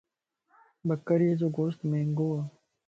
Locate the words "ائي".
2.35-2.43